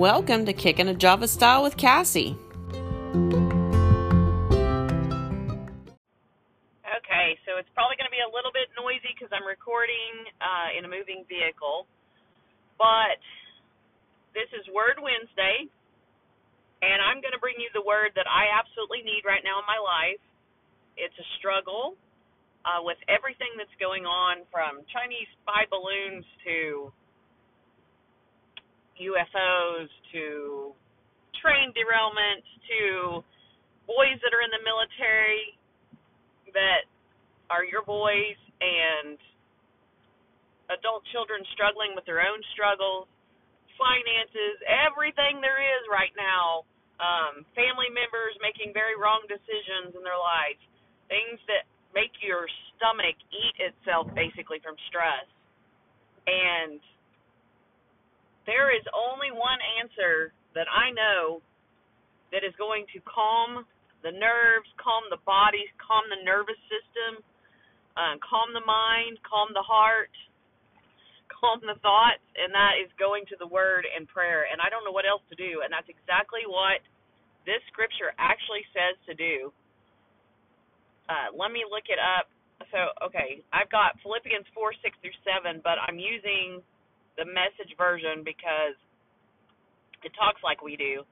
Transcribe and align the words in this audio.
welcome 0.00 0.48
to 0.48 0.56
Kicking 0.56 0.88
a 0.88 0.96
Java 0.96 1.28
Style 1.28 1.60
with 1.60 1.76
Cassie. 1.76 2.32
Okay, 6.88 7.36
so 7.44 7.60
it's 7.60 7.68
probably 7.76 8.00
going 8.00 8.08
to 8.08 8.16
be 8.16 8.24
a 8.24 8.32
little 8.32 8.48
bit 8.48 8.72
noisy 8.80 9.12
because 9.12 9.28
I'm 9.28 9.44
recording 9.44 10.24
uh, 10.40 10.72
in 10.72 10.88
a 10.88 10.90
moving 10.90 11.28
vehicle, 11.28 11.84
but 12.80 13.20
this 14.32 14.48
is 14.56 14.64
Word 14.72 14.96
Wednesday, 15.04 15.68
and 16.80 17.04
I'm 17.04 17.20
going 17.20 17.36
to 17.36 17.42
bring 17.44 17.60
you 17.60 17.68
the 17.76 17.84
word 17.84 18.16
that 18.16 18.24
I 18.24 18.48
absolutely 18.56 19.04
need 19.04 19.28
right 19.28 19.44
now 19.44 19.60
in 19.60 19.68
my 19.68 19.76
life. 19.76 20.24
It's 20.96 21.12
a 21.20 21.26
struggle 21.36 22.00
uh, 22.64 22.80
with 22.80 22.96
everything 23.04 23.52
that's 23.60 23.76
going 23.76 24.08
on 24.08 24.48
from 24.48 24.80
Chinese 24.96 25.28
spy 25.44 25.68
balloons 25.68 26.24
to 26.48 26.88
UFOs 29.00 29.88
to 30.12 30.72
train 31.40 31.72
derailments 31.72 32.46
to 32.68 33.24
boys 33.88 34.18
that 34.20 34.32
are 34.36 34.44
in 34.44 34.52
the 34.52 34.62
military 34.62 35.56
that 36.52 36.84
are 37.48 37.64
your 37.64 37.82
boys 37.82 38.38
and 38.60 39.18
adult 40.70 41.02
children 41.10 41.42
struggling 41.56 41.96
with 41.98 42.06
their 42.06 42.22
own 42.22 42.38
struggles, 42.54 43.10
finances, 43.74 44.60
everything 44.68 45.42
there 45.42 45.58
is 45.58 45.82
right 45.90 46.12
now, 46.14 46.62
um, 47.00 47.42
family 47.56 47.88
members 47.90 48.36
making 48.44 48.70
very 48.76 48.94
wrong 48.94 49.24
decisions 49.26 49.96
in 49.96 50.04
their 50.04 50.20
life, 50.20 50.60
things 51.08 51.40
that 51.48 51.64
make 51.96 52.12
your 52.22 52.46
stomach 52.76 53.16
eat 53.32 53.56
itself 53.58 54.06
basically 54.14 54.62
from 54.62 54.78
stress. 54.86 55.26
And 56.28 56.78
there 58.50 58.74
is 58.74 58.82
only 58.90 59.30
one 59.30 59.62
answer 59.78 60.34
that 60.58 60.66
I 60.66 60.90
know 60.90 61.38
that 62.34 62.42
is 62.42 62.50
going 62.58 62.82
to 62.90 62.98
calm 63.06 63.62
the 64.02 64.10
nerves, 64.10 64.66
calm 64.74 65.06
the 65.06 65.22
body, 65.22 65.70
calm 65.78 66.02
the 66.10 66.18
nervous 66.26 66.58
system, 66.66 67.22
uh, 67.94 68.18
calm 68.18 68.50
the 68.50 68.66
mind, 68.66 69.22
calm 69.22 69.54
the 69.54 69.62
heart, 69.62 70.10
calm 71.30 71.62
the 71.62 71.78
thoughts, 71.78 72.26
and 72.34 72.50
that 72.50 72.82
is 72.82 72.90
going 72.98 73.22
to 73.30 73.38
the 73.38 73.46
Word 73.46 73.86
and 73.86 74.10
prayer. 74.10 74.50
And 74.50 74.58
I 74.58 74.66
don't 74.66 74.82
know 74.82 74.94
what 74.94 75.06
else 75.06 75.22
to 75.30 75.38
do, 75.38 75.62
and 75.62 75.70
that's 75.70 75.86
exactly 75.86 76.42
what 76.50 76.82
this 77.46 77.62
scripture 77.70 78.10
actually 78.18 78.66
says 78.74 78.98
to 79.06 79.14
do. 79.14 79.54
Uh, 81.06 81.30
let 81.30 81.54
me 81.54 81.62
look 81.62 81.86
it 81.86 82.02
up. 82.02 82.26
So, 82.74 82.94
okay, 83.06 83.42
I've 83.54 83.70
got 83.70 83.98
Philippians 84.02 84.46
4, 84.54 84.74
6 84.74 84.98
through 85.02 85.18
7, 85.22 85.62
but 85.62 85.78
I'm 85.86 85.98
using 85.98 86.62
the 87.20 87.28
message 87.28 87.76
version 87.76 88.24
because 88.24 88.72
it 90.00 90.16
talks 90.16 90.40
like 90.40 90.64
we 90.64 90.80
do. 90.80 91.04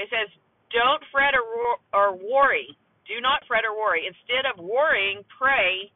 It 0.00 0.08
says, 0.08 0.32
Don't 0.72 1.04
fret 1.12 1.36
or, 1.36 1.44
or 1.92 2.16
worry. 2.16 2.72
Do 3.04 3.20
not 3.20 3.44
fret 3.44 3.68
or 3.68 3.76
worry. 3.76 4.08
Instead 4.08 4.48
of 4.48 4.56
worrying, 4.56 5.20
pray. 5.28 5.92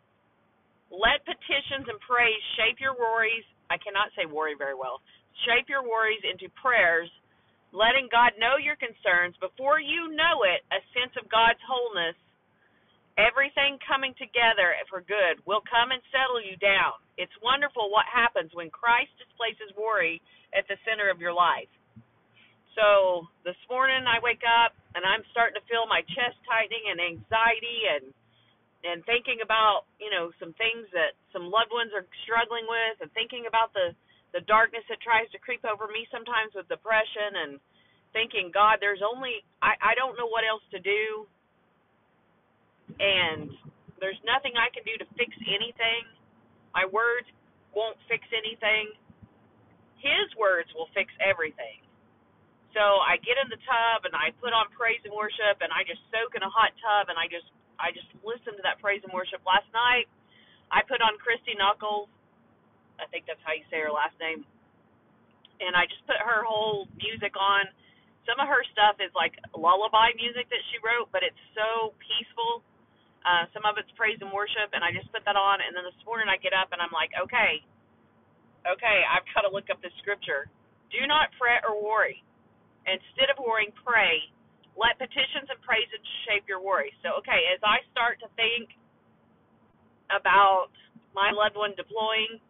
Let 0.93 1.25
petitions 1.25 1.89
and 1.89 1.99
praise 2.05 2.43
shape 2.61 2.77
your 2.77 2.93
worries. 2.95 3.47
I 3.73 3.81
cannot 3.81 4.13
say 4.13 4.29
worry 4.29 4.59
very 4.59 4.77
well. 4.77 5.01
Shape 5.49 5.71
your 5.71 5.87
worries 5.87 6.21
into 6.27 6.51
prayers, 6.59 7.09
letting 7.73 8.11
God 8.11 8.35
know 8.37 8.59
your 8.61 8.77
concerns. 8.77 9.39
Before 9.41 9.81
you 9.81 10.13
know 10.13 10.45
it, 10.45 10.61
a 10.75 10.83
sense 10.93 11.15
of 11.17 11.31
God's 11.31 11.63
wholeness 11.65 12.19
everything 13.21 13.77
coming 13.85 14.17
together 14.17 14.73
for 14.89 15.05
good 15.05 15.45
will 15.45 15.65
come 15.69 15.93
and 15.93 16.01
settle 16.09 16.41
you 16.41 16.57
down. 16.57 16.97
It's 17.21 17.37
wonderful 17.45 17.93
what 17.93 18.09
happens 18.09 18.49
when 18.57 18.73
Christ 18.73 19.13
displaces 19.21 19.69
worry 19.77 20.25
at 20.57 20.65
the 20.73 20.81
center 20.89 21.13
of 21.13 21.21
your 21.21 21.37
life. 21.37 21.69
So 22.73 23.29
this 23.45 23.61
morning 23.69 24.09
I 24.09 24.25
wake 24.25 24.41
up 24.41 24.73
and 24.97 25.05
I'm 25.05 25.21
starting 25.29 25.61
to 25.61 25.65
feel 25.69 25.85
my 25.85 26.01
chest 26.17 26.41
tightening 26.49 26.89
and 26.89 26.97
anxiety 26.97 27.79
and 27.93 28.05
and 28.81 29.05
thinking 29.05 29.45
about 29.45 29.85
you 30.01 30.09
know 30.09 30.33
some 30.41 30.57
things 30.57 30.89
that 30.97 31.13
some 31.37 31.53
loved 31.53 31.69
ones 31.69 31.93
are 31.93 32.09
struggling 32.25 32.65
with 32.65 33.05
and 33.05 33.13
thinking 33.13 33.45
about 33.45 33.77
the 33.77 33.93
the 34.33 34.41
darkness 34.49 34.87
that 34.89 35.05
tries 35.05 35.29
to 35.37 35.39
creep 35.43 35.61
over 35.69 35.93
me 35.93 36.09
sometimes 36.09 36.57
with 36.57 36.65
depression 36.73 37.45
and 37.45 37.53
thinking 38.17 38.49
God 38.49 38.81
there's 38.81 39.05
only 39.05 39.45
I 39.61 39.77
I 39.77 39.93
don't 39.93 40.17
know 40.17 40.31
what 40.33 40.49
else 40.49 40.65
to 40.73 40.81
do 40.81 41.29
and 42.97 43.53
there's 44.01 44.19
nothing 44.25 44.57
I 44.57 44.73
can 44.73 44.83
do 44.89 44.97
to 45.05 45.07
fix 45.21 45.31
anything. 45.45 46.09
My 46.75 46.87
words 46.87 47.27
won't 47.75 47.99
fix 48.07 48.27
anything. 48.35 48.95
His 49.99 50.29
words 50.39 50.71
will 50.75 50.89
fix 50.97 51.13
everything. 51.21 51.83
So 52.73 53.03
I 53.03 53.19
get 53.23 53.35
in 53.43 53.51
the 53.51 53.59
tub 53.67 54.07
and 54.07 54.15
I 54.15 54.31
put 54.39 54.55
on 54.55 54.71
praise 54.71 55.03
and 55.03 55.11
worship 55.15 55.59
and 55.59 55.75
I 55.75 55.83
just 55.83 56.01
soak 56.15 56.39
in 56.39 56.43
a 56.47 56.51
hot 56.51 56.71
tub 56.79 57.11
and 57.11 57.19
I 57.19 57.27
just 57.27 57.51
I 57.81 57.91
just 57.91 58.07
listen 58.23 58.55
to 58.61 58.63
that 58.63 58.79
praise 58.79 59.03
and 59.03 59.11
worship. 59.11 59.43
Last 59.43 59.67
night 59.75 60.07
I 60.71 60.87
put 60.87 61.03
on 61.03 61.19
Christy 61.19 61.59
Nockels. 61.59 62.07
I 63.03 63.11
think 63.11 63.27
that's 63.27 63.43
how 63.43 63.57
you 63.57 63.67
say 63.73 63.83
her 63.83 63.91
last 63.91 64.15
name. 64.23 64.47
And 65.59 65.75
I 65.75 65.85
just 65.91 66.07
put 66.07 66.17
her 66.23 66.47
whole 66.47 66.87
music 66.97 67.35
on. 67.35 67.67
Some 68.29 68.39
of 68.39 68.47
her 68.47 68.63
stuff 68.71 69.03
is 69.03 69.11
like 69.19 69.35
lullaby 69.57 70.15
music 70.15 70.47
that 70.53 70.63
she 70.71 70.79
wrote, 70.81 71.11
but 71.11 71.27
it's 71.27 71.41
so 71.59 71.91
peaceful 71.99 72.63
uh, 73.25 73.45
some 73.53 73.69
of 73.69 73.77
it's 73.77 73.91
praise 74.01 74.17
and 74.25 74.33
worship, 74.33 74.73
and 74.73 74.81
I 74.81 74.93
just 74.97 75.13
put 75.13 75.21
that 75.29 75.37
on. 75.37 75.61
And 75.61 75.77
then 75.77 75.85
this 75.85 76.01
morning 76.09 76.33
I 76.33 76.41
get 76.41 76.57
up 76.57 76.73
and 76.73 76.81
I'm 76.81 76.93
like, 76.93 77.13
okay, 77.21 77.61
okay, 78.65 78.99
I've 79.05 79.25
got 79.37 79.45
to 79.45 79.53
look 79.53 79.69
up 79.69 79.81
this 79.85 79.93
scripture. 80.01 80.49
Do 80.89 81.05
not 81.05 81.29
fret 81.37 81.63
or 81.69 81.77
worry. 81.77 82.25
Instead 82.89 83.29
of 83.29 83.37
worrying, 83.41 83.77
pray. 83.85 84.25
Let 84.73 84.97
petitions 84.97 85.53
and 85.53 85.61
praises 85.61 86.01
shape 86.25 86.49
your 86.49 86.65
worry. 86.65 86.89
So, 87.05 87.21
okay, 87.21 87.53
as 87.53 87.61
I 87.61 87.85
start 87.93 88.17
to 88.25 88.29
think 88.41 88.73
about 90.09 90.73
my 91.13 91.29
loved 91.29 91.61
one 91.61 91.77
deploying, 91.77 92.41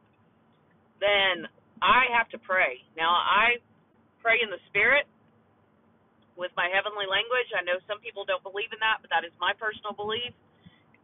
then 1.02 1.50
I 1.82 2.06
have 2.14 2.30
to 2.30 2.38
pray. 2.38 2.78
Now, 2.94 3.10
I 3.10 3.58
pray 4.22 4.38
in 4.38 4.52
the 4.52 4.62
spirit 4.70 5.10
with 6.38 6.54
my 6.54 6.70
heavenly 6.70 7.10
language. 7.10 7.50
I 7.56 7.66
know 7.66 7.82
some 7.90 7.98
people 7.98 8.22
don't 8.22 8.44
believe 8.46 8.70
in 8.70 8.78
that, 8.78 9.02
but 9.02 9.10
that 9.10 9.26
is 9.26 9.34
my 9.42 9.50
personal 9.58 9.96
belief 9.96 10.30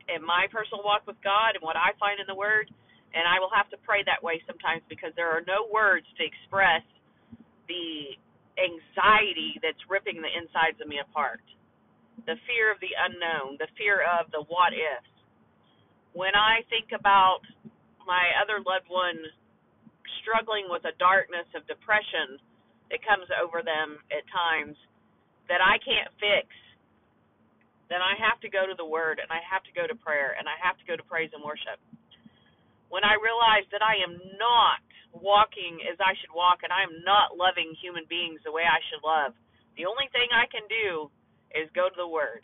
in 0.08 0.22
my 0.22 0.46
personal 0.50 0.84
walk 0.86 1.06
with 1.06 1.18
God 1.22 1.54
and 1.58 1.62
what 1.62 1.76
I 1.76 1.94
find 1.98 2.18
in 2.20 2.26
the 2.26 2.38
Word. 2.38 2.70
And 3.16 3.24
I 3.24 3.40
will 3.40 3.52
have 3.54 3.70
to 3.72 3.78
pray 3.86 4.04
that 4.04 4.20
way 4.20 4.42
sometimes 4.44 4.82
because 4.92 5.14
there 5.16 5.30
are 5.32 5.42
no 5.46 5.66
words 5.72 6.04
to 6.18 6.22
express 6.22 6.84
the 7.66 8.14
anxiety 8.60 9.56
that's 9.60 9.80
ripping 9.88 10.20
the 10.20 10.30
insides 10.32 10.80
of 10.80 10.88
me 10.88 11.00
apart. 11.00 11.44
The 12.24 12.36
fear 12.48 12.72
of 12.72 12.80
the 12.80 12.92
unknown, 12.92 13.56
the 13.60 13.70
fear 13.76 14.04
of 14.04 14.28
the 14.32 14.44
what 14.48 14.72
ifs. 14.72 15.12
When 16.16 16.32
I 16.32 16.64
think 16.72 16.96
about 16.96 17.44
my 18.08 18.32
other 18.40 18.64
loved 18.64 18.88
one 18.88 19.20
struggling 20.24 20.66
with 20.72 20.84
a 20.88 20.96
darkness 20.96 21.46
of 21.52 21.68
depression 21.68 22.40
that 22.88 23.04
comes 23.04 23.28
over 23.36 23.60
them 23.60 24.00
at 24.08 24.24
times 24.30 24.78
that 25.50 25.60
I 25.60 25.76
can't 25.82 26.10
fix, 26.18 26.48
then 27.88 28.02
I 28.02 28.18
have 28.18 28.42
to 28.42 28.50
go 28.50 28.66
to 28.66 28.74
the 28.74 28.86
Word 28.86 29.22
and 29.22 29.30
I 29.30 29.38
have 29.46 29.62
to 29.66 29.72
go 29.74 29.86
to 29.86 29.94
prayer 29.94 30.34
and 30.34 30.50
I 30.50 30.58
have 30.58 30.74
to 30.82 30.86
go 30.86 30.98
to 30.98 31.06
praise 31.06 31.30
and 31.30 31.42
worship. 31.42 31.78
When 32.90 33.06
I 33.06 33.18
realize 33.18 33.66
that 33.70 33.82
I 33.82 33.98
am 34.02 34.18
not 34.38 34.82
walking 35.14 35.82
as 35.86 35.98
I 36.02 36.14
should 36.18 36.34
walk 36.34 36.62
and 36.66 36.74
I 36.74 36.82
am 36.82 37.02
not 37.06 37.38
loving 37.38 37.74
human 37.78 38.06
beings 38.10 38.42
the 38.42 38.54
way 38.54 38.66
I 38.66 38.82
should 38.90 39.02
love, 39.06 39.34
the 39.78 39.86
only 39.86 40.10
thing 40.10 40.30
I 40.34 40.50
can 40.50 40.66
do 40.66 41.10
is 41.54 41.70
go 41.78 41.86
to 41.86 41.98
the 41.98 42.10
Word. 42.10 42.42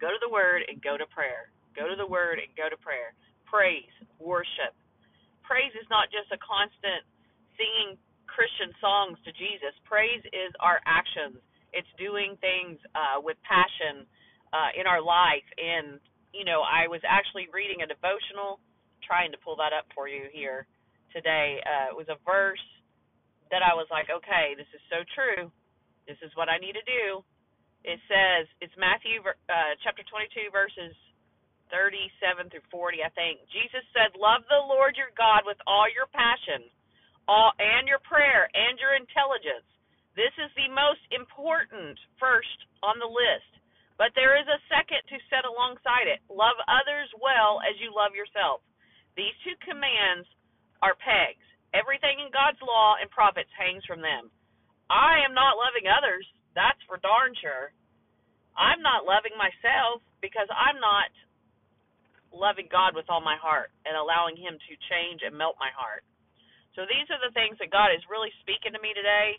Go 0.00 0.12
to 0.12 0.20
the 0.20 0.32
Word 0.32 0.68
and 0.68 0.84
go 0.84 1.00
to 1.00 1.08
prayer. 1.08 1.48
Go 1.72 1.88
to 1.88 1.96
the 1.96 2.06
Word 2.06 2.40
and 2.40 2.52
go 2.56 2.68
to 2.68 2.76
prayer. 2.76 3.16
Praise, 3.48 3.92
worship. 4.20 4.76
Praise 5.46 5.72
is 5.76 5.88
not 5.88 6.12
just 6.12 6.28
a 6.32 6.40
constant 6.40 7.04
singing 7.56 7.96
Christian 8.28 8.74
songs 8.82 9.16
to 9.24 9.30
Jesus. 9.32 9.72
Praise 9.86 10.22
is 10.34 10.50
our 10.58 10.82
actions 10.84 11.38
it's 11.74 11.90
doing 11.98 12.38
things 12.40 12.78
uh, 12.94 13.20
with 13.20 13.36
passion 13.42 14.06
uh, 14.54 14.70
in 14.78 14.86
our 14.86 15.02
life. 15.02 15.46
And 15.58 15.98
you 16.34 16.42
know, 16.46 16.66
I 16.66 16.90
was 16.90 17.02
actually 17.06 17.46
reading 17.54 17.82
a 17.82 17.88
devotional, 17.90 18.58
trying 19.06 19.30
to 19.30 19.38
pull 19.42 19.54
that 19.62 19.70
up 19.70 19.86
for 19.94 20.10
you 20.10 20.26
here 20.34 20.66
today. 21.14 21.62
Uh, 21.62 21.94
it 21.94 21.96
was 21.96 22.10
a 22.10 22.18
verse 22.26 22.62
that 23.54 23.62
I 23.62 23.74
was 23.74 23.86
like, 23.94 24.10
okay, 24.10 24.58
this 24.58 24.66
is 24.74 24.82
so 24.90 25.06
true. 25.14 25.46
This 26.10 26.18
is 26.26 26.34
what 26.34 26.50
I 26.50 26.58
need 26.58 26.74
to 26.74 26.86
do. 26.86 27.22
It 27.84 28.00
says 28.08 28.48
it's 28.64 28.74
Matthew 28.80 29.20
uh, 29.22 29.72
chapter 29.84 30.02
22 30.08 30.50
verses 30.50 30.96
37 31.72 32.50
through 32.50 32.66
40, 32.72 33.04
I 33.04 33.12
think. 33.12 33.44
Jesus 33.52 33.84
said, 33.92 34.16
"Love 34.16 34.44
the 34.48 34.62
Lord 34.68 34.96
your 34.96 35.12
God 35.16 35.44
with 35.44 35.60
all 35.68 35.88
your 35.92 36.08
passion, 36.12 36.68
all 37.28 37.52
and 37.60 37.88
your 37.88 38.00
prayer 38.04 38.48
and 38.52 38.80
your 38.80 38.96
intelligence." 38.96 39.68
This 40.14 40.34
is 40.38 40.50
the 40.54 40.70
most 40.70 41.02
important 41.10 41.98
first 42.22 42.58
on 42.86 43.02
the 43.02 43.10
list, 43.10 43.50
but 43.98 44.14
there 44.14 44.38
is 44.38 44.46
a 44.46 44.62
second 44.70 45.02
to 45.10 45.26
set 45.26 45.42
alongside 45.42 46.06
it. 46.06 46.22
Love 46.30 46.54
others 46.70 47.10
well 47.18 47.58
as 47.66 47.74
you 47.82 47.90
love 47.90 48.14
yourself. 48.14 48.62
These 49.18 49.34
two 49.42 49.58
commands 49.62 50.26
are 50.82 50.98
pegs. 50.98 51.42
Everything 51.74 52.22
in 52.22 52.30
God's 52.30 52.62
law 52.62 52.94
and 53.02 53.10
prophets 53.10 53.50
hangs 53.58 53.82
from 53.86 53.98
them. 53.98 54.30
I 54.86 55.22
am 55.26 55.34
not 55.34 55.58
loving 55.58 55.90
others. 55.90 56.22
That's 56.54 56.78
for 56.86 57.02
darn 57.02 57.34
sure. 57.42 57.74
I'm 58.54 58.78
not 58.86 59.02
loving 59.02 59.34
myself 59.34 59.98
because 60.22 60.46
I'm 60.54 60.78
not 60.78 61.10
loving 62.30 62.70
God 62.70 62.94
with 62.94 63.10
all 63.10 63.22
my 63.22 63.34
heart 63.38 63.74
and 63.82 63.98
allowing 63.98 64.38
Him 64.38 64.54
to 64.54 64.86
change 64.90 65.26
and 65.26 65.34
melt 65.34 65.58
my 65.58 65.74
heart. 65.74 66.06
So 66.78 66.86
these 66.86 67.06
are 67.10 67.22
the 67.22 67.34
things 67.34 67.58
that 67.58 67.74
God 67.74 67.94
is 67.94 68.02
really 68.10 68.30
speaking 68.42 68.74
to 68.74 68.82
me 68.82 68.94
today. 68.94 69.38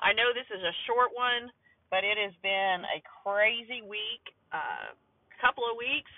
I 0.00 0.12
know 0.12 0.32
this 0.36 0.48
is 0.52 0.60
a 0.60 0.74
short 0.84 1.12
one, 1.16 1.48
but 1.90 2.04
it 2.04 2.18
has 2.18 2.34
been 2.42 2.84
a 2.84 3.00
crazy 3.22 3.80
week, 3.80 4.24
uh, 4.52 4.92
couple 5.40 5.64
of 5.64 5.76
weeks. 5.76 6.10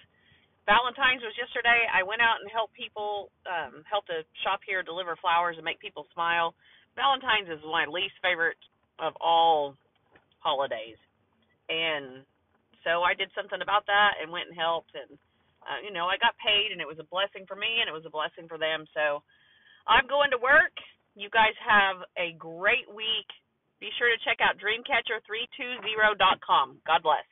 Valentine's 0.68 1.24
was 1.24 1.32
yesterday. 1.40 1.88
I 1.88 2.04
went 2.04 2.20
out 2.20 2.44
and 2.44 2.48
helped 2.52 2.76
people, 2.76 3.32
um, 3.48 3.80
helped 3.88 4.12
a 4.12 4.24
shop 4.44 4.60
here 4.66 4.84
deliver 4.84 5.16
flowers 5.16 5.56
and 5.56 5.64
make 5.64 5.80
people 5.80 6.04
smile. 6.12 6.52
Valentine's 6.92 7.48
is 7.48 7.62
my 7.64 7.88
least 7.88 8.14
favorite 8.20 8.60
of 9.00 9.14
all 9.20 9.78
holidays, 10.44 10.98
and 11.70 12.26
so 12.84 13.02
I 13.02 13.14
did 13.14 13.30
something 13.32 13.62
about 13.62 13.86
that 13.86 14.18
and 14.20 14.30
went 14.30 14.50
and 14.50 14.58
helped, 14.58 14.92
and 14.92 15.16
uh, 15.64 15.80
you 15.80 15.92
know 15.94 16.04
I 16.10 16.18
got 16.18 16.36
paid, 16.36 16.72
and 16.72 16.80
it 16.82 16.90
was 16.90 16.98
a 17.00 17.08
blessing 17.08 17.46
for 17.46 17.56
me, 17.56 17.80
and 17.80 17.88
it 17.88 17.96
was 17.96 18.04
a 18.04 18.12
blessing 18.12 18.44
for 18.50 18.58
them. 18.58 18.84
So 18.92 19.22
I'm 19.86 20.06
going 20.06 20.30
to 20.36 20.40
work. 20.42 20.74
You 21.16 21.30
guys 21.30 21.56
have 21.64 22.04
a 22.18 22.36
great 22.36 22.86
week. 22.92 23.30
Be 23.80 23.88
sure 23.98 24.08
to 24.08 24.16
check 24.24 24.38
out 24.42 24.56
dreamcatcher320.com. 24.58 26.78
God 26.86 27.02
bless. 27.02 27.24